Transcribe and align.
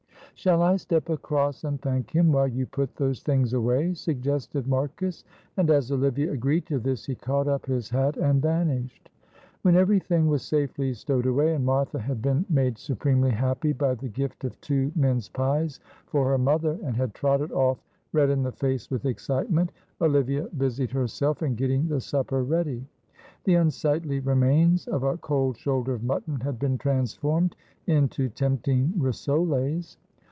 "Shall 0.33 0.63
I 0.63 0.75
step 0.77 1.07
across 1.09 1.63
and 1.65 1.79
thank 1.79 2.09
him, 2.15 2.31
while 2.31 2.47
you 2.47 2.65
put 2.65 2.95
those 2.95 3.21
things 3.21 3.53
away?" 3.53 3.93
suggested 3.93 4.65
Marcus. 4.67 5.23
And 5.55 5.69
as 5.69 5.91
Olivia 5.91 6.31
agreed 6.31 6.65
to 6.65 6.79
this, 6.79 7.05
he 7.05 7.13
caught 7.13 7.47
up 7.47 7.67
his 7.67 7.91
hat 7.91 8.17
and 8.17 8.41
vanished. 8.41 9.11
When 9.61 9.75
everything 9.75 10.25
was 10.25 10.41
safely 10.41 10.95
stowed 10.95 11.27
away, 11.27 11.53
and 11.53 11.63
Martha 11.63 11.99
had 11.99 12.23
been 12.23 12.43
made 12.49 12.79
supremely 12.79 13.29
happy 13.29 13.71
by 13.71 13.93
the 13.93 14.07
gift 14.07 14.43
of 14.43 14.59
two 14.61 14.91
mince 14.95 15.29
pies 15.29 15.79
for 16.07 16.27
her 16.29 16.39
mother, 16.39 16.79
and 16.83 16.95
had 16.97 17.13
trotted 17.13 17.51
off 17.51 17.77
red 18.11 18.31
in 18.31 18.41
the 18.41 18.51
face 18.51 18.89
with 18.89 19.05
excitement, 19.05 19.71
Olivia 20.01 20.47
busied 20.57 20.89
herself 20.89 21.43
in 21.43 21.53
getting 21.53 21.87
the 21.87 22.01
supper 22.01 22.41
ready. 22.41 22.83
The 23.43 23.55
unsightly 23.55 24.19
remains 24.21 24.87
of 24.87 25.03
a 25.03 25.17
cold 25.17 25.55
shoulder 25.57 25.93
of 25.93 26.01
mutton 26.03 26.39
had 26.39 26.57
been 26.57 26.79
transformed 26.79 27.55
into 27.85 28.27
tempting 28.29 28.93
rissoles. 28.97 29.97